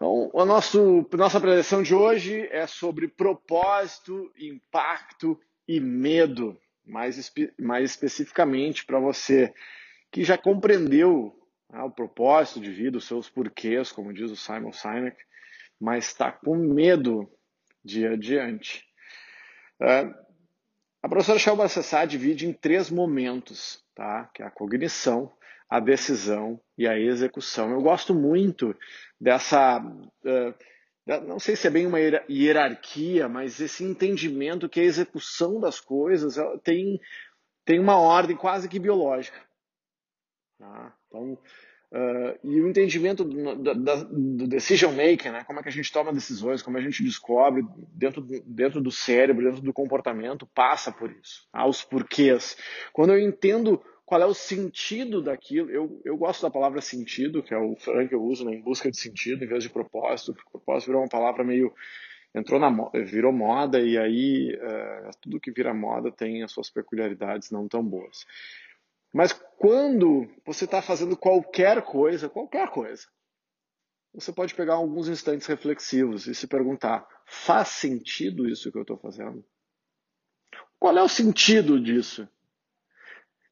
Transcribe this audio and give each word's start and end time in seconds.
Então, 0.00 0.30
a 0.34 0.46
nosso, 0.46 1.06
nossa 1.12 1.38
preleção 1.38 1.82
de 1.82 1.94
hoje 1.94 2.48
é 2.50 2.66
sobre 2.66 3.06
propósito, 3.06 4.32
impacto 4.38 5.38
e 5.68 5.78
medo, 5.78 6.58
mais, 6.86 7.18
espe 7.18 7.52
mais 7.60 7.90
especificamente 7.90 8.86
para 8.86 8.98
você 8.98 9.52
que 10.10 10.24
já 10.24 10.38
compreendeu 10.38 11.38
né, 11.70 11.82
o 11.82 11.90
propósito 11.90 12.62
de 12.62 12.72
vida, 12.72 12.96
os 12.96 13.06
seus 13.06 13.28
porquês, 13.28 13.92
como 13.92 14.14
diz 14.14 14.30
o 14.30 14.36
Simon 14.36 14.72
Sinek, 14.72 15.18
mas 15.78 16.06
está 16.06 16.32
com 16.32 16.56
medo 16.56 17.30
de 17.84 18.00
ir 18.00 18.12
adiante. 18.12 18.86
Uh, 19.82 20.14
a 21.02 21.08
professora 21.10 21.38
Shelba 21.38 21.68
Sassá 21.68 22.06
divide 22.06 22.46
em 22.46 22.54
três 22.54 22.90
momentos, 22.90 23.84
tá? 23.94 24.30
que 24.32 24.42
é 24.42 24.46
a 24.46 24.50
cognição, 24.50 25.30
a 25.70 25.78
decisão 25.78 26.60
e 26.76 26.88
a 26.88 26.98
execução. 26.98 27.70
Eu 27.70 27.80
gosto 27.80 28.12
muito 28.12 28.76
dessa. 29.20 29.78
Uh, 29.78 30.54
não 31.26 31.38
sei 31.38 31.54
se 31.56 31.66
é 31.66 31.70
bem 31.70 31.86
uma 31.86 31.98
hierarquia, 32.28 33.28
mas 33.28 33.60
esse 33.60 33.84
entendimento 33.84 34.68
que 34.68 34.80
a 34.80 34.84
execução 34.84 35.60
das 35.60 35.80
coisas 35.80 36.36
tem, 36.62 37.00
tem 37.64 37.78
uma 37.78 37.98
ordem 37.98 38.36
quase 38.36 38.68
que 38.68 38.78
biológica. 38.78 39.40
Tá? 40.58 40.94
Então, 41.08 41.32
uh, 41.32 42.38
e 42.44 42.60
o 42.60 42.68
entendimento 42.68 43.24
do, 43.24 43.56
do, 43.56 43.74
do, 43.74 44.46
decision 44.46 44.92
making, 44.92 45.30
né? 45.30 45.42
como 45.44 45.58
é 45.58 45.62
que 45.62 45.68
a 45.68 45.72
gente 45.72 45.90
toma 45.90 46.12
decisões, 46.12 46.62
como 46.62 46.76
a 46.76 46.82
gente 46.82 47.02
descobre 47.02 47.64
dentro, 47.92 48.22
dentro 48.44 48.80
do 48.80 48.92
cérebro, 48.92 49.44
dentro 49.44 49.62
do 49.62 49.72
comportamento, 49.72 50.46
passa 50.54 50.92
por 50.92 51.10
isso. 51.10 51.48
Tá? 51.50 51.66
Os 51.66 51.82
porquês. 51.82 52.56
Quando 52.92 53.14
eu 53.14 53.18
entendo 53.18 53.82
qual 54.10 54.22
é 54.22 54.26
o 54.26 54.34
sentido 54.34 55.22
daquilo. 55.22 55.70
Eu, 55.70 56.02
eu 56.04 56.16
gosto 56.16 56.42
da 56.42 56.50
palavra 56.50 56.80
sentido, 56.80 57.44
que 57.44 57.54
é 57.54 57.56
o 57.56 57.76
que 57.76 58.12
eu 58.12 58.20
uso 58.20 58.44
né, 58.44 58.52
em 58.52 58.60
busca 58.60 58.90
de 58.90 58.98
sentido, 58.98 59.44
em 59.44 59.46
vez 59.46 59.62
de 59.62 59.70
propósito, 59.70 60.34
porque 60.34 60.50
propósito 60.50 60.88
virou 60.88 61.02
uma 61.02 61.08
palavra 61.08 61.44
meio. 61.44 61.72
entrou 62.34 62.58
na 62.58 62.70
virou 63.04 63.32
moda, 63.32 63.78
e 63.78 63.96
aí 63.96 64.52
uh, 64.56 65.10
tudo 65.20 65.38
que 65.38 65.52
vira 65.52 65.72
moda 65.72 66.10
tem 66.10 66.42
as 66.42 66.50
suas 66.50 66.68
peculiaridades 66.68 67.52
não 67.52 67.68
tão 67.68 67.84
boas. 67.84 68.26
Mas 69.14 69.32
quando 69.32 70.26
você 70.44 70.64
está 70.64 70.82
fazendo 70.82 71.16
qualquer 71.16 71.80
coisa, 71.82 72.28
qualquer 72.28 72.68
coisa, 72.70 73.06
você 74.12 74.32
pode 74.32 74.56
pegar 74.56 74.74
alguns 74.74 75.08
instantes 75.08 75.46
reflexivos 75.46 76.26
e 76.26 76.34
se 76.34 76.48
perguntar: 76.48 77.06
faz 77.26 77.68
sentido 77.68 78.48
isso 78.48 78.72
que 78.72 78.78
eu 78.78 78.82
estou 78.82 78.98
fazendo? 78.98 79.44
Qual 80.80 80.98
é 80.98 81.02
o 81.02 81.08
sentido 81.08 81.80
disso? 81.80 82.28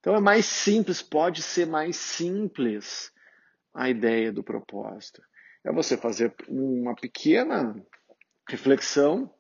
Então 0.01 0.15
é 0.15 0.21
mais 0.21 0.47
simples, 0.47 1.03
pode 1.03 1.43
ser 1.43 1.67
mais 1.67 1.97
simples 1.97 3.13
a 3.75 3.89
ideia 3.89 4.33
do 4.33 4.43
propósito. 4.43 5.23
É 5.65 5.73
você 5.73 5.97
fazer 5.97 6.35
uma 6.49 6.95
pequena 6.95 7.75
reflexão 8.49 9.33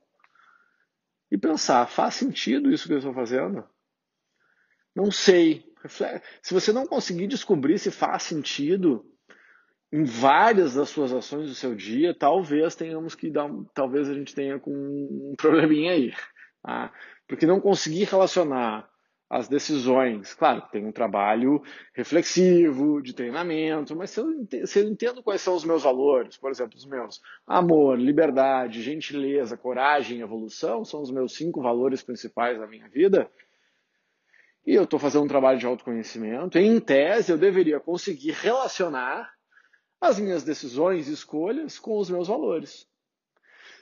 e 1.30 1.38
pensar: 1.38 1.86
faz 1.86 2.14
sentido 2.14 2.70
isso 2.70 2.86
que 2.86 2.94
eu 2.94 2.98
estou 2.98 3.14
fazendo? 3.14 3.64
Não 4.94 5.10
sei. 5.10 5.64
Se 6.42 6.52
você 6.52 6.72
não 6.72 6.86
conseguir 6.86 7.28
descobrir 7.28 7.78
se 7.78 7.90
faz 7.90 8.24
sentido 8.24 9.06
em 9.92 10.04
várias 10.04 10.74
das 10.74 10.90
suas 10.90 11.12
ações 11.12 11.48
do 11.48 11.54
seu 11.54 11.74
dia, 11.74 12.14
talvez 12.14 12.74
tenhamos 12.74 13.14
que 13.14 13.30
dar, 13.30 13.48
talvez 13.72 14.08
a 14.08 14.14
gente 14.14 14.34
tenha 14.34 14.58
com 14.58 14.70
um 14.72 15.34
probleminha 15.38 15.92
aí, 15.92 16.12
tá? 16.62 16.92
porque 17.26 17.46
não 17.46 17.60
conseguir 17.60 18.04
relacionar 18.04 18.90
as 19.28 19.46
decisões. 19.48 20.32
Claro, 20.34 20.62
tem 20.72 20.86
um 20.86 20.92
trabalho 20.92 21.62
reflexivo, 21.92 23.02
de 23.02 23.12
treinamento, 23.12 23.94
mas 23.94 24.10
se 24.10 24.20
eu, 24.20 24.30
entendo, 24.30 24.66
se 24.66 24.78
eu 24.78 24.88
entendo 24.88 25.22
quais 25.22 25.40
são 25.40 25.54
os 25.54 25.64
meus 25.64 25.82
valores, 25.82 26.36
por 26.36 26.50
exemplo, 26.50 26.76
os 26.76 26.86
meus 26.86 27.20
amor, 27.46 27.98
liberdade, 27.98 28.82
gentileza, 28.82 29.56
coragem, 29.56 30.20
evolução, 30.20 30.84
são 30.84 31.02
os 31.02 31.10
meus 31.10 31.34
cinco 31.34 31.60
valores 31.60 32.02
principais 32.02 32.58
da 32.58 32.66
minha 32.66 32.88
vida, 32.88 33.30
e 34.66 34.74
eu 34.74 34.84
estou 34.84 34.98
fazendo 34.98 35.24
um 35.24 35.28
trabalho 35.28 35.58
de 35.58 35.66
autoconhecimento, 35.66 36.58
em 36.58 36.80
tese 36.80 37.32
eu 37.32 37.38
deveria 37.38 37.80
conseguir 37.80 38.32
relacionar 38.32 39.32
as 40.00 40.18
minhas 40.18 40.44
decisões 40.44 41.08
e 41.08 41.12
escolhas 41.12 41.78
com 41.78 41.98
os 41.98 42.08
meus 42.08 42.28
valores. 42.28 42.86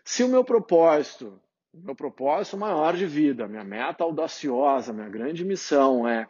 Se 0.05 0.23
o 0.23 0.29
meu 0.29 0.45
propósito 0.45 1.41
meu 1.83 1.95
propósito 1.95 2.57
maior 2.57 2.97
de 2.97 3.07
vida, 3.07 3.47
minha 3.47 3.65
meta 3.65 4.05
audaciosa, 4.05 4.93
minha 4.93 5.09
grande 5.09 5.45
missão 5.45 6.09
é 6.09 6.27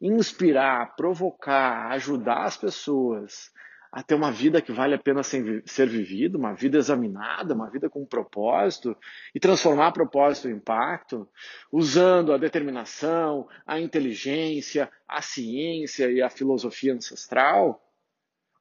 inspirar, 0.00 0.94
provocar, 0.96 1.90
ajudar 1.92 2.44
as 2.44 2.56
pessoas 2.56 3.50
a 3.92 4.02
ter 4.04 4.14
uma 4.14 4.30
vida 4.30 4.62
que 4.62 4.70
vale 4.70 4.94
a 4.94 4.98
pena 4.98 5.22
ser 5.22 5.88
vivida, 5.88 6.38
uma 6.38 6.54
vida 6.54 6.78
examinada, 6.78 7.54
uma 7.54 7.68
vida 7.68 7.90
com 7.90 8.06
propósito 8.06 8.96
e 9.34 9.40
transformar 9.40 9.90
propósito 9.90 10.48
em 10.48 10.52
impacto, 10.52 11.28
usando 11.72 12.32
a 12.32 12.38
determinação, 12.38 13.48
a 13.66 13.80
inteligência, 13.80 14.88
a 15.08 15.20
ciência 15.20 16.08
e 16.08 16.22
a 16.22 16.30
filosofia 16.30 16.94
ancestral, 16.94 17.82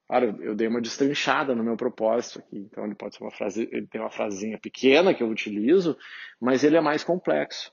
Claro, 0.10 0.42
eu 0.42 0.56
dei 0.56 0.68
uma 0.68 0.82
destrinchada 0.82 1.54
no 1.54 1.64
meu 1.64 1.78
propósito 1.78 2.40
aqui, 2.40 2.58
então 2.58 2.84
ele 2.84 2.96
pode 2.96 3.16
ser 3.16 3.24
uma 3.24 3.30
frase, 3.30 3.70
ele 3.72 3.86
tem 3.86 4.02
uma 4.02 4.10
frasinha 4.10 4.58
pequena 4.58 5.14
que 5.14 5.22
eu 5.22 5.30
utilizo, 5.30 5.96
mas 6.42 6.64
ele 6.64 6.76
é 6.76 6.82
mais 6.82 7.04
complexo. 7.04 7.72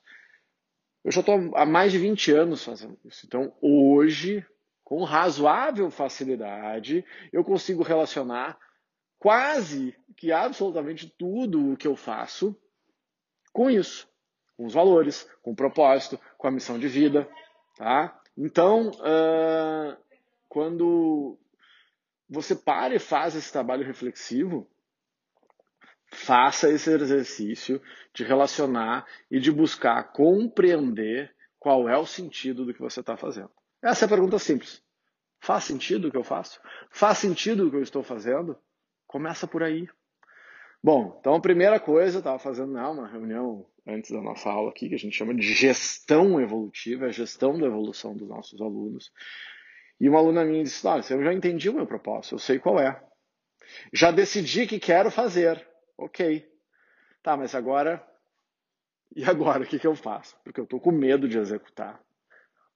Eu 1.03 1.11
já 1.11 1.21
estou 1.21 1.57
há 1.57 1.65
mais 1.65 1.93
de 1.93 1.99
20 1.99 2.33
anos 2.33 2.63
fazendo 2.63 2.99
isso, 3.07 3.25
então 3.27 3.57
hoje, 3.59 4.45
com 4.85 5.03
razoável 5.03 5.91
facilidade, 5.91 7.03
eu 7.33 7.43
consigo 7.43 7.83
relacionar 7.83 8.59
quase 9.19 9.97
que 10.15 10.31
absolutamente 10.31 11.09
tudo 11.09 11.73
o 11.73 11.77
que 11.77 11.89
eu 11.89 11.97
faço 11.97 12.55
com 13.51 13.71
isso, 13.71 14.07
com 14.59 14.67
os 14.67 14.75
valores, 14.75 15.27
com 15.41 15.53
o 15.53 15.57
propósito, 15.57 16.21
com 16.37 16.49
a 16.49 16.51
missão 16.51 16.79
de 16.79 16.87
vida, 16.87 17.27
tá? 17.79 18.21
Então, 18.37 18.91
uh, 18.91 19.97
quando 20.51 21.39
você 22.29 22.55
para 22.55 22.95
e 22.95 22.99
faz 22.99 23.35
esse 23.35 23.53
trabalho 23.53 23.85
reflexivo, 23.85 24.69
faça 26.13 26.71
esse 26.71 26.91
exercício 26.91 27.81
de 28.13 28.25
relacionar 28.25 29.07
e 29.31 29.39
de 29.39 29.51
buscar 29.51 30.13
compreender 30.13 31.35
qual 31.59 31.89
é 31.89 31.97
o 31.97 32.07
sentido 32.07 32.65
do 32.65 32.73
que 32.73 32.81
você 32.81 33.01
está 33.01 33.17
fazendo. 33.17 33.51
Essa 33.83 34.05
é 34.05 34.07
a 34.07 34.09
pergunta 34.09 34.39
simples. 34.39 34.83
Faz 35.41 35.65
sentido 35.65 36.09
o 36.09 36.11
que 36.11 36.17
eu 36.17 36.25
faço? 36.25 36.61
Faz 36.91 37.19
sentido 37.19 37.67
o 37.67 37.71
que 37.71 37.77
eu 37.77 37.83
estou 37.83 38.03
fazendo? 38.03 38.57
Começa 39.07 39.47
por 39.47 39.63
aí. 39.63 39.89
Bom, 40.83 41.17
então 41.21 41.35
a 41.35 41.41
primeira 41.41 41.81
coisa, 41.81 42.17
eu 42.17 42.21
estava 42.21 42.39
fazendo 42.39 42.73
né, 42.73 42.83
uma 42.87 43.09
reunião 43.09 43.67
antes 43.87 44.11
da 44.11 44.21
nossa 44.21 44.51
aula 44.51 44.71
aqui, 44.71 44.89
que 44.89 44.95
a 44.95 44.99
gente 44.99 45.17
chama 45.17 45.35
de 45.35 45.43
gestão 45.43 46.41
evolutiva, 46.41 47.07
a 47.07 47.13
gestão 47.13 47.59
da 47.59 47.67
evolução 47.67 48.17
dos 48.17 48.29
nossos 48.29 48.61
alunos. 48.61 49.13
E 50.01 50.09
uma 50.09 50.19
aluna 50.19 50.45
minha 50.45 50.65
disse: 50.65 50.87
Olha, 50.87 51.03
eu 51.11 51.25
já 51.25 51.33
entendi 51.33 51.69
o 51.69 51.75
meu 51.75 51.87
propósito, 51.87 52.35
eu 52.35 52.39
sei 52.39 52.59
qual 52.59 52.79
é. 52.79 53.03
Já 53.93 54.11
decidi 54.11 54.67
que 54.67 54.79
quero 54.79 55.11
fazer. 55.11 55.67
Ok. 55.97 56.47
Tá, 57.23 57.37
mas 57.37 57.55
agora. 57.55 58.05
E 59.15 59.25
agora, 59.25 59.65
o 59.65 59.67
que, 59.67 59.79
que 59.79 59.87
eu 59.87 59.95
faço? 59.95 60.37
Porque 60.45 60.61
eu 60.61 60.65
estou 60.65 60.81
com 60.81 60.93
medo 60.93 61.29
de 61.29 61.39
executar. 61.39 62.01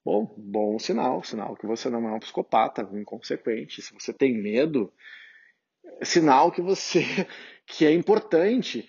Bom, 0.02 0.34
bom 0.38 0.78
sinal, 0.78 1.22
sinal 1.22 1.54
que 1.54 1.66
você 1.66 1.90
não 1.90 2.08
é 2.08 2.12
um 2.12 2.18
psicopata, 2.18 2.88
um 2.90 2.98
inconsequente. 2.98 3.82
Se 3.82 3.92
você 3.92 4.12
tem 4.12 4.40
medo, 4.40 4.90
é 6.00 6.04
sinal 6.04 6.50
que 6.50 6.62
você 6.62 7.04
que 7.66 7.84
é 7.84 7.92
importante. 7.92 8.88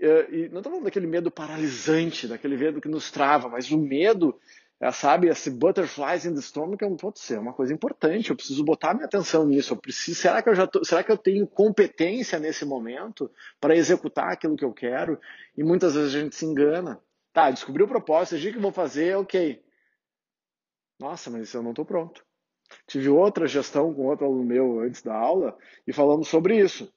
E 0.00 0.48
não 0.48 0.60
estou 0.60 0.72
falando 0.72 0.84
daquele 0.84 1.06
medo 1.06 1.30
paralisante, 1.30 2.26
daquele 2.26 2.56
medo 2.56 2.80
que 2.80 2.88
nos 2.88 3.10
trava, 3.10 3.50
mas 3.50 3.70
o 3.70 3.78
medo 3.78 4.40
sabe, 4.92 5.28
esse 5.28 5.50
butterflies 5.50 6.24
in 6.24 6.34
the 6.34 6.40
stomach 6.40 6.82
não 6.82 6.96
pode 6.96 7.20
ser 7.20 7.38
uma 7.38 7.52
coisa 7.52 7.72
importante. 7.74 8.30
Eu 8.30 8.36
preciso 8.36 8.64
botar 8.64 8.94
minha 8.94 9.04
atenção 9.04 9.46
nisso. 9.46 9.74
Eu 9.74 9.76
preciso, 9.76 10.18
será 10.18 10.42
que 10.42 10.48
eu 10.48 10.54
já 10.54 10.66
tô, 10.66 10.82
será 10.82 11.04
que 11.04 11.12
eu 11.12 11.18
tenho 11.18 11.46
competência 11.46 12.38
nesse 12.38 12.64
momento 12.64 13.30
para 13.60 13.76
executar 13.76 14.32
aquilo 14.32 14.56
que 14.56 14.64
eu 14.64 14.72
quero? 14.72 15.20
E 15.54 15.62
muitas 15.62 15.94
vezes 15.94 16.14
a 16.14 16.20
gente 16.20 16.34
se 16.34 16.46
engana. 16.46 16.98
Tá, 17.30 17.50
descobri 17.50 17.82
o 17.82 17.88
propósito, 17.88 18.36
o 18.36 18.52
que 18.52 18.58
vou 18.58 18.72
fazer, 18.72 19.16
ok. 19.16 19.62
Nossa, 20.98 21.30
mas 21.30 21.52
eu 21.52 21.62
não 21.62 21.70
estou 21.70 21.84
pronto. 21.84 22.24
Tive 22.86 23.10
outra 23.10 23.46
gestão 23.46 23.92
com 23.92 24.06
outro 24.06 24.24
aluno 24.24 24.44
meu 24.44 24.80
antes 24.80 25.02
da 25.02 25.14
aula 25.14 25.56
e 25.86 25.92
falamos 25.92 26.28
sobre 26.28 26.58
isso. 26.58 26.90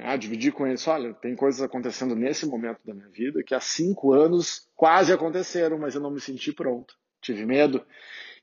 Ah, 0.00 0.16
dividir 0.16 0.52
com 0.52 0.66
eles, 0.66 0.86
olha, 0.88 1.14
tem 1.14 1.36
coisas 1.36 1.62
acontecendo 1.62 2.16
nesse 2.16 2.44
momento 2.46 2.80
da 2.84 2.92
minha 2.92 3.08
vida 3.08 3.42
que 3.44 3.54
há 3.54 3.60
cinco 3.60 4.12
anos 4.12 4.68
quase 4.74 5.12
aconteceram, 5.12 5.78
mas 5.78 5.94
eu 5.94 6.00
não 6.00 6.10
me 6.10 6.20
senti 6.20 6.52
pronto. 6.52 6.94
Tive 7.20 7.46
medo. 7.46 7.84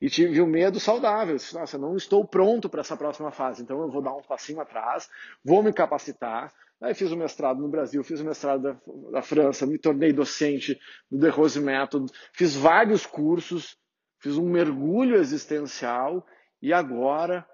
E 0.02 0.10
tive 0.10 0.42
um 0.42 0.48
medo 0.48 0.80
saudável. 0.80 1.36
Nossa, 1.54 1.76
eu 1.76 1.82
não 1.82 1.96
estou 1.96 2.26
pronto 2.26 2.70
para 2.70 2.82
essa 2.82 2.96
próxima 2.96 3.32
fase, 3.32 3.62
então 3.62 3.82
eu 3.82 3.90
vou 3.90 4.02
dar 4.02 4.14
um 4.14 4.22
passinho 4.22 4.62
atrás, 4.62 5.10
vou 5.44 5.62
me 5.62 5.74
capacitar. 5.74 6.54
Aí 6.82 6.94
fiz 6.94 7.12
o 7.12 7.18
mestrado 7.18 7.62
no 7.62 7.70
Brasil, 7.70 8.04
fiz 8.04 8.20
o 8.20 8.26
mestrado 8.26 8.62
da, 8.62 8.78
da 9.12 9.22
França, 9.22 9.66
me 9.66 9.78
tornei 9.78 10.14
docente 10.14 10.80
do 11.10 11.20
The 11.20 11.30
Rose 11.30 11.60
Method, 11.60 12.12
fiz 12.34 12.56
vários 12.56 13.06
cursos, 13.06 13.78
fiz 14.20 14.38
um 14.38 14.50
mergulho 14.50 15.16
existencial 15.16 16.26
e 16.62 16.74
agora 16.74 17.46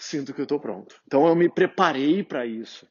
sinto 0.00 0.32
que 0.32 0.40
eu 0.40 0.44
estou 0.44 0.58
pronto. 0.58 1.00
Então 1.06 1.26
eu 1.26 1.36
me 1.36 1.48
preparei 1.48 2.24
para 2.24 2.46
isso. 2.46 2.88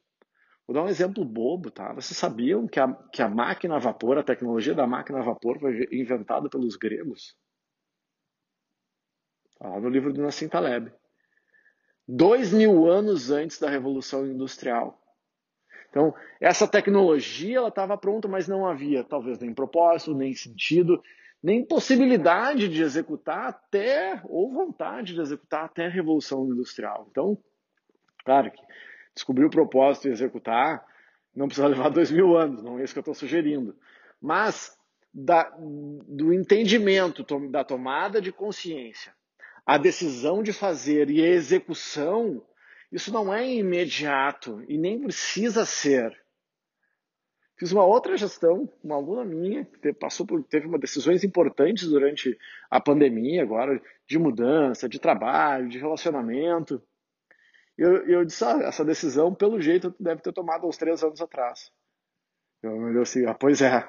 Vou 0.68 0.76
dar 0.76 0.84
um 0.84 0.88
exemplo 0.88 1.26
bobo, 1.26 1.72
tá? 1.72 1.92
Vocês 1.94 2.16
sabiam 2.16 2.68
que 2.68 2.80
a, 2.80 2.94
que 3.12 3.24
a 3.24 3.28
máquina 3.28 3.76
a 3.76 3.80
vapor, 3.80 4.20
a 4.20 4.24
tecnologia 4.24 4.76
da 4.76 4.86
máquina 4.86 5.20
a 5.20 5.24
vapor 5.24 5.60
foi 5.60 5.88
inventada 5.92 6.48
pelos 6.48 6.76
gregos? 6.76 7.36
Está 9.52 9.68
lá 9.68 9.80
no 9.80 9.90
livro 9.90 10.14
do 10.14 10.22
Nassim 10.22 10.48
Taleb. 10.48 10.94
Dois 12.08 12.54
mil 12.54 12.88
anos 12.88 13.32
antes 13.32 13.60
da 13.60 13.70
Revolução 13.70 14.28
Industrial. 14.28 15.00
Então, 15.90 16.14
essa 16.40 16.68
tecnologia 16.68 17.58
ela 17.58 17.70
estava 17.70 17.98
pronta, 17.98 18.28
mas 18.28 18.48
não 18.48 18.68
havia 18.68 19.04
talvez 19.04 19.40
nem 19.40 19.54
propósito, 19.54 20.14
nem 20.14 20.36
sentido, 20.36 21.04
nem 21.42 21.66
possibilidade 21.66 22.68
de 22.68 22.82
executar 22.82 23.48
até, 23.48 24.22
ou 24.26 24.52
vontade 24.52 25.14
de 25.14 25.22
executar 25.22 25.66
até 25.66 25.86
a 25.86 25.90
Revolução 25.90 26.46
Industrial. 26.46 27.08
Então, 27.10 27.38
claro 28.26 28.52
que 28.52 28.62
descobrir 29.16 29.46
o 29.46 29.50
propósito 29.50 30.08
e 30.08 30.12
executar, 30.12 30.86
não 31.36 31.48
precisa 31.48 31.68
levar 31.70 31.90
dois 31.90 32.12
mil 32.12 32.38
anos, 32.38 32.62
não 32.62 32.80
é 32.80 32.84
isso 32.84 32.94
que 32.94 33.00
eu 33.00 33.02
estou 33.02 33.16
sugerindo. 33.16 33.76
Mas 34.22 34.78
da, 35.14 35.50
do 36.08 36.34
entendimento, 36.34 37.26
da 37.50 37.64
tomada 37.64 38.22
de 38.22 38.32
consciência, 38.32 39.14
a 39.66 39.78
decisão 39.78 40.44
de 40.44 40.52
fazer 40.52 41.10
e 41.10 41.24
a 41.24 41.28
execução, 41.28 42.44
isso 42.92 43.14
não 43.14 43.34
é 43.34 43.48
imediato 43.48 44.64
e 44.68 44.78
nem 44.78 45.00
precisa 45.00 45.66
ser. 45.66 46.12
Fiz 47.60 47.74
uma 47.74 47.84
outra 47.84 48.16
gestão, 48.16 48.72
uma 48.82 48.96
aluna 48.96 49.26
minha, 49.26 49.66
que 49.66 49.92
passou 49.92 50.26
por, 50.26 50.42
teve 50.46 50.66
uma 50.66 50.80
decisões 50.80 51.26
importantes 51.26 51.90
durante 51.90 52.40
a 52.72 52.80
pandemia, 52.80 53.44
agora, 53.44 53.82
de 54.08 54.18
mudança, 54.18 54.88
de 54.88 54.98
trabalho, 54.98 55.68
de 55.68 55.78
relacionamento. 55.78 56.82
Eu, 57.78 58.08
eu 58.08 58.24
disse, 58.24 58.46
ah, 58.46 58.62
essa 58.64 58.86
decisão, 58.86 59.36
pelo 59.36 59.60
jeito, 59.60 59.94
deve 60.00 60.22
ter 60.22 60.32
tomado 60.32 60.66
uns 60.66 60.78
três 60.78 61.04
anos 61.04 61.22
atrás. 61.22 61.70
Eu 62.64 62.78
me 62.80 62.98
assim, 62.98 63.26
ah, 63.26 63.34
pois 63.34 63.62
é. 63.62 63.86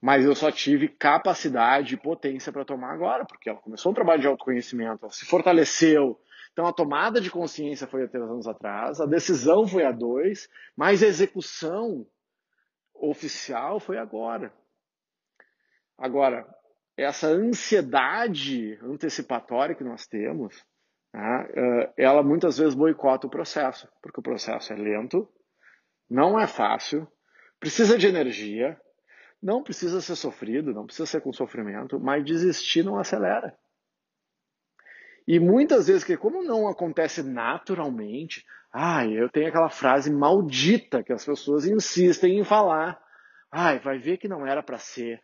Mas 0.00 0.24
eu 0.24 0.34
só 0.34 0.50
tive 0.50 0.88
capacidade 0.88 1.94
e 1.94 1.96
potência 1.96 2.50
para 2.50 2.64
tomar 2.64 2.92
agora, 2.92 3.24
porque 3.24 3.48
ela 3.48 3.60
começou 3.60 3.92
um 3.92 3.94
trabalho 3.94 4.20
de 4.20 4.26
autoconhecimento, 4.26 5.04
ela 5.04 5.12
se 5.12 5.24
fortaleceu. 5.24 6.20
Então 6.52 6.66
a 6.66 6.72
tomada 6.72 7.20
de 7.20 7.30
consciência 7.30 7.86
foi 7.86 8.02
há 8.02 8.08
três 8.08 8.24
anos 8.24 8.48
atrás, 8.48 9.00
a 9.00 9.06
decisão 9.06 9.68
foi 9.68 9.84
há 9.84 9.92
dois, 9.92 10.48
mas 10.76 11.00
a 11.00 11.06
execução 11.06 12.04
oficial 13.02 13.80
foi 13.80 13.98
agora. 13.98 14.52
Agora, 15.98 16.46
essa 16.96 17.28
ansiedade 17.28 18.78
antecipatória 18.82 19.74
que 19.74 19.84
nós 19.84 20.06
temos, 20.06 20.64
né, 21.12 21.48
eh, 21.54 21.92
ela 21.98 22.22
muitas 22.22 22.58
vezes 22.58 22.74
boicota 22.74 23.26
o 23.26 23.30
processo, 23.30 23.88
porque 24.00 24.20
o 24.20 24.22
processo 24.22 24.72
é 24.72 24.76
lento, 24.76 25.28
não 26.08 26.38
é 26.38 26.46
fácil, 26.46 27.06
precisa 27.58 27.98
de 27.98 28.06
energia, 28.06 28.80
não 29.42 29.62
precisa 29.62 30.00
ser 30.00 30.16
sofrido, 30.16 30.72
não 30.72 30.86
precisa 30.86 31.06
ser 31.06 31.20
com 31.20 31.32
sofrimento, 31.32 31.98
mas 31.98 32.24
desistir 32.24 32.84
não 32.84 32.98
acelera. 32.98 33.56
E 35.26 35.38
muitas 35.38 35.86
vezes, 35.86 36.04
que 36.04 36.16
como 36.16 36.42
não 36.42 36.68
acontece 36.68 37.22
naturalmente, 37.22 38.44
ai, 38.72 39.12
eu 39.12 39.28
tenho 39.28 39.48
aquela 39.48 39.70
frase 39.70 40.10
maldita 40.10 41.02
que 41.02 41.12
as 41.12 41.24
pessoas 41.24 41.66
insistem 41.66 42.38
em 42.38 42.44
falar. 42.44 43.00
Ai, 43.50 43.78
vai 43.78 43.98
ver 43.98 44.16
que 44.16 44.28
não 44.28 44.46
era 44.46 44.62
para 44.62 44.78
ser. 44.78 45.22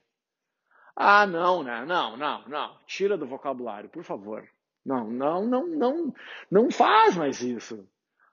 Ah, 0.95 1.27
não, 1.27 1.63
né? 1.63 1.85
Não, 1.85 2.17
não, 2.17 2.47
não. 2.49 2.77
Tira 2.87 3.17
do 3.17 3.27
vocabulário, 3.27 3.89
por 3.89 4.05
favor. 4.05 4.47
Não, 4.85 5.09
não, 5.11 5.47
não, 5.47 5.67
não, 5.67 6.15
não 6.51 6.71
faz 6.71 7.17
mais 7.17 7.41
isso. 7.41 7.89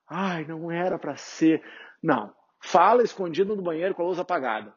Ai, 0.08 0.46
não 0.46 0.72
era 0.72 0.98
para 0.98 1.16
ser. 1.16 1.64
Não. 2.02 2.34
Fala 2.60 3.04
escondido 3.04 3.56
no 3.56 3.62
banheiro 3.62 3.94
com 3.94 4.04
a 4.04 4.06
luz 4.06 4.20
apagada. 4.20 4.74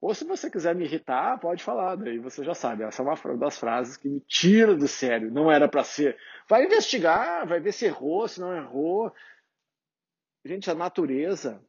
Ou 0.00 0.14
se 0.14 0.24
você 0.24 0.50
quiser 0.50 0.74
me 0.74 0.84
irritar, 0.84 1.38
pode 1.38 1.62
falar, 1.62 1.96
daí 1.96 2.18
você 2.18 2.44
já 2.44 2.54
sabe. 2.54 2.84
Essa 2.84 3.02
é 3.02 3.04
uma 3.04 3.36
das 3.36 3.58
frases 3.58 3.96
que 3.96 4.08
me 4.08 4.20
tira 4.20 4.74
do 4.74 4.86
sério. 4.86 5.30
Não 5.30 5.50
era 5.50 5.68
para 5.68 5.84
ser. 5.84 6.16
Vai 6.48 6.64
investigar, 6.64 7.46
vai 7.46 7.60
ver 7.60 7.72
se 7.72 7.86
errou, 7.86 8.28
se 8.28 8.40
não 8.40 8.54
errou. 8.54 9.12
Gente, 10.44 10.70
a 10.70 10.74
natureza, 10.74 11.60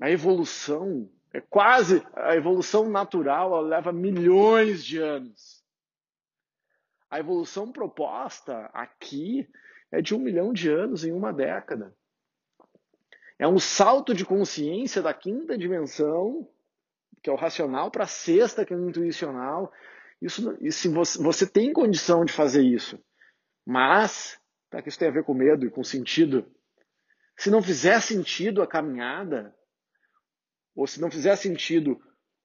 a 0.00 0.10
evolução, 0.10 1.10
é 1.32 1.40
quase 1.40 2.02
a 2.14 2.36
evolução 2.36 2.88
natural, 2.88 3.54
ela 3.54 3.60
leva 3.60 3.92
milhões 3.92 4.84
de 4.84 4.98
anos. 4.98 5.62
A 7.10 7.18
evolução 7.18 7.70
proposta 7.70 8.70
aqui 8.72 9.46
é 9.90 10.00
de 10.00 10.14
um 10.14 10.18
milhão 10.18 10.52
de 10.52 10.70
anos 10.70 11.04
em 11.04 11.12
uma 11.12 11.32
década. 11.32 11.94
É 13.38 13.46
um 13.46 13.58
salto 13.58 14.14
de 14.14 14.24
consciência 14.24 15.02
da 15.02 15.12
quinta 15.12 15.58
dimensão, 15.58 16.48
que 17.22 17.30
é 17.30 17.32
o 17.32 17.36
racional, 17.36 17.90
para 17.90 18.04
a 18.04 18.08
sexta, 18.08 18.64
que 18.64 18.72
é 18.72 18.76
o 18.76 18.88
intuicional. 18.88 19.72
Isso, 20.20 20.56
se 20.70 20.88
você, 20.88 21.22
você 21.22 21.46
tem 21.46 21.72
condição 21.72 22.24
de 22.24 22.32
fazer 22.32 22.62
isso. 22.62 23.02
Mas, 23.64 24.40
tá, 24.70 24.82
que 24.82 24.88
isso 24.88 24.98
tem 24.98 25.08
a 25.08 25.12
ver 25.12 25.24
com 25.24 25.34
medo 25.34 25.64
e 25.64 25.70
com 25.70 25.84
sentido. 25.84 26.50
Se 27.36 27.50
não 27.50 27.62
fizer 27.62 28.00
sentido 28.00 28.62
a 28.62 28.66
caminhada, 28.66 29.54
ou 30.74 30.86
se 30.86 31.00
não 31.00 31.10
fizer 31.10 31.36
sentido 31.36 32.00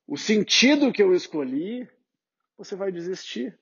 o 0.07 0.17
sentido 0.17 0.93
que 0.93 1.03
eu 1.03 1.13
escolhi, 1.13 1.87
você 2.57 2.75
vai 2.75 2.91
desistir. 2.91 3.59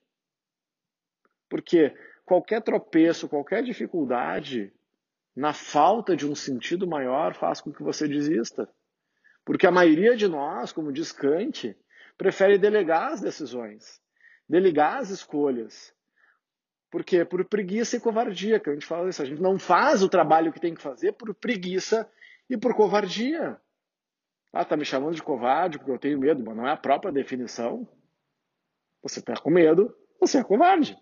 Porque 1.48 1.92
qualquer 2.24 2.62
tropeço, 2.62 3.28
qualquer 3.28 3.64
dificuldade, 3.64 4.72
na 5.34 5.52
falta 5.52 6.16
de 6.16 6.24
um 6.24 6.36
sentido 6.36 6.86
maior, 6.86 7.34
faz 7.34 7.60
com 7.60 7.72
que 7.72 7.82
você 7.82 8.06
desista. 8.06 8.72
Porque 9.46 9.64
a 9.64 9.70
maioria 9.70 10.16
de 10.16 10.26
nós, 10.26 10.72
como 10.72 10.92
diz 10.92 11.12
Kant, 11.12 11.78
prefere 12.18 12.58
delegar 12.58 13.12
as 13.12 13.20
decisões, 13.20 14.02
delegar 14.48 14.98
as 14.98 15.08
escolhas. 15.08 15.94
Por 16.90 17.04
quê? 17.04 17.24
Por 17.24 17.44
preguiça 17.44 17.96
e 17.96 18.00
covardia, 18.00 18.58
que 18.58 18.68
a 18.68 18.72
gente 18.72 18.84
fala 18.84 19.08
isso. 19.08 19.22
A 19.22 19.24
gente 19.24 19.40
não 19.40 19.56
faz 19.56 20.02
o 20.02 20.08
trabalho 20.08 20.52
que 20.52 20.58
tem 20.58 20.74
que 20.74 20.82
fazer 20.82 21.12
por 21.12 21.32
preguiça 21.32 22.10
e 22.50 22.56
por 22.58 22.74
covardia. 22.74 23.56
Ah, 24.52 24.64
tá 24.64 24.76
me 24.76 24.84
chamando 24.84 25.14
de 25.14 25.22
covarde 25.22 25.78
porque 25.78 25.92
eu 25.92 25.98
tenho 25.98 26.18
medo, 26.18 26.42
mas 26.44 26.56
não 26.56 26.66
é 26.66 26.72
a 26.72 26.76
própria 26.76 27.12
definição. 27.12 27.88
Você 29.00 29.20
está 29.20 29.36
com 29.36 29.50
medo, 29.50 29.96
você 30.18 30.38
é 30.38 30.44
covarde. 30.44 30.98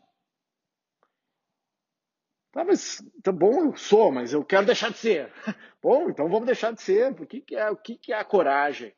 Tá, 2.55 2.63
mas 2.63 3.05
tá 3.21 3.33
bom, 3.33 3.65
eu 3.65 3.77
sou, 3.77 4.13
mas 4.13 4.33
eu 4.33 4.45
quero 4.45 4.65
deixar 4.65 4.89
de 4.93 4.99
ser. 4.99 5.33
Bom, 5.83 6.09
então 6.09 6.29
vamos 6.29 6.47
deixar 6.47 6.73
de 6.73 6.81
ser. 6.81 7.11
O 7.11 7.27
que, 7.27 7.41
que 7.41 7.57
é, 7.57 7.69
o 7.69 7.77
que, 7.77 7.99
que 7.99 8.13
é 8.13 8.17
a 8.17 8.25
coragem? 8.25 8.95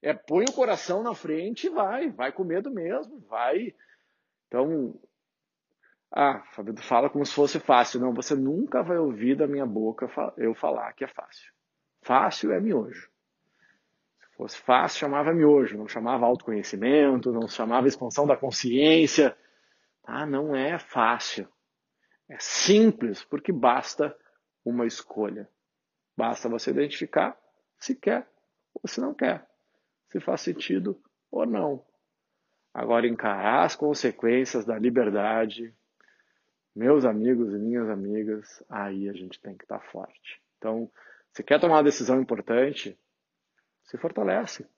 É 0.00 0.14
põe 0.14 0.44
o 0.44 0.52
coração 0.52 1.02
na 1.02 1.12
frente 1.12 1.66
e 1.66 1.70
vai, 1.70 2.08
vai 2.08 2.30
com 2.30 2.44
medo 2.44 2.70
mesmo, 2.70 3.18
vai. 3.28 3.74
Então, 4.46 4.94
ah, 6.12 6.40
Fábio, 6.52 6.76
fala 6.76 7.10
como 7.10 7.26
se 7.26 7.34
fosse 7.34 7.58
fácil. 7.58 7.98
Não, 7.98 8.14
você 8.14 8.36
nunca 8.36 8.80
vai 8.80 8.98
ouvir 8.98 9.34
da 9.34 9.48
minha 9.48 9.66
boca 9.66 10.08
eu 10.36 10.54
falar 10.54 10.92
que 10.92 11.02
é 11.02 11.08
fácil. 11.08 11.52
Fácil 12.02 12.52
é 12.52 12.60
miojo. 12.60 13.10
Se 14.20 14.36
fosse 14.36 14.58
fácil, 14.58 15.00
chamava 15.00 15.32
miojo, 15.34 15.76
não 15.76 15.88
chamava 15.88 16.26
autoconhecimento, 16.26 17.32
não 17.32 17.48
chamava 17.48 17.88
expansão 17.88 18.24
da 18.24 18.36
consciência. 18.36 19.36
Ah, 20.04 20.24
não 20.24 20.54
é 20.54 20.78
fácil. 20.78 21.48
É 22.30 22.38
simples, 22.38 23.24
porque 23.24 23.50
basta 23.50 24.16
uma 24.64 24.86
escolha. 24.86 25.48
Basta 26.16 26.48
você 26.48 26.70
identificar 26.70 27.36
se 27.76 27.96
quer 27.96 28.30
ou 28.72 28.88
se 28.88 29.00
não 29.00 29.12
quer, 29.12 29.44
se 30.06 30.20
faz 30.20 30.40
sentido 30.40 30.96
ou 31.28 31.44
não. 31.44 31.84
Agora, 32.72 33.08
encarar 33.08 33.64
as 33.64 33.74
consequências 33.74 34.64
da 34.64 34.78
liberdade, 34.78 35.74
meus 36.74 37.04
amigos 37.04 37.52
e 37.52 37.58
minhas 37.58 37.90
amigas, 37.90 38.62
aí 38.68 39.08
a 39.08 39.12
gente 39.12 39.40
tem 39.40 39.56
que 39.56 39.64
estar 39.64 39.80
forte. 39.90 40.40
Então, 40.56 40.88
se 41.32 41.42
quer 41.42 41.60
tomar 41.60 41.78
uma 41.78 41.82
decisão 41.82 42.20
importante, 42.20 42.96
se 43.82 43.98
fortalece, 43.98 44.68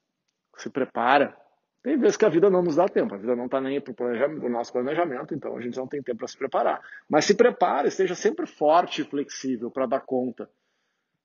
se 0.56 0.70
prepara, 0.70 1.36
tem 1.82 1.98
vezes 1.98 2.16
que 2.16 2.24
a 2.24 2.28
vida 2.28 2.48
não 2.48 2.62
nos 2.62 2.76
dá 2.76 2.88
tempo, 2.88 3.14
a 3.14 3.18
vida 3.18 3.34
não 3.34 3.46
está 3.46 3.60
nem 3.60 3.80
para 3.80 3.92
o 4.28 4.48
nosso 4.48 4.72
planejamento, 4.72 5.34
então 5.34 5.56
a 5.56 5.60
gente 5.60 5.76
não 5.76 5.86
tem 5.88 6.00
tempo 6.00 6.18
para 6.18 6.28
se 6.28 6.38
preparar. 6.38 6.80
Mas 7.08 7.24
se 7.24 7.34
prepare, 7.34 7.88
esteja 7.88 8.14
sempre 8.14 8.46
forte 8.46 9.02
e 9.02 9.04
flexível 9.04 9.70
para 9.70 9.86
dar 9.86 10.00
conta. 10.00 10.48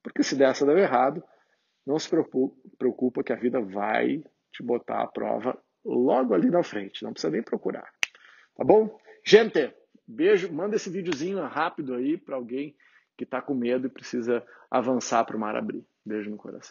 Porque 0.01 0.23
se 0.23 0.35
dessa 0.35 0.65
der 0.65 0.77
errado, 0.77 1.23
não 1.85 1.99
se 1.99 2.09
preocupa 2.09 3.23
que 3.23 3.31
a 3.31 3.35
vida 3.35 3.61
vai 3.61 4.23
te 4.51 4.63
botar 4.63 5.03
à 5.03 5.07
prova 5.07 5.57
logo 5.85 6.33
ali 6.33 6.49
na 6.49 6.63
frente, 6.63 7.03
não 7.03 7.13
precisa 7.13 7.31
nem 7.31 7.43
procurar. 7.43 7.89
Tá 8.55 8.63
bom? 8.63 8.97
Gente, 9.23 9.71
beijo, 10.07 10.51
manda 10.51 10.75
esse 10.75 10.89
videozinho 10.89 11.39
rápido 11.43 11.93
aí 11.93 12.17
para 12.17 12.35
alguém 12.35 12.75
que 13.15 13.25
está 13.25 13.41
com 13.41 13.53
medo 13.53 13.85
e 13.85 13.89
precisa 13.91 14.43
avançar 14.71 15.23
para 15.23 15.37
o 15.37 15.39
mar 15.39 15.55
abrir. 15.55 15.85
Beijo 16.03 16.31
no 16.31 16.37
coração. 16.37 16.65